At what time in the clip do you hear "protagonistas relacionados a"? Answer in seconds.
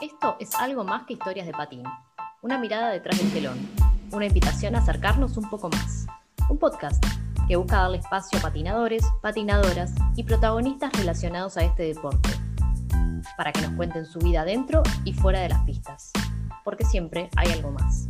10.24-11.62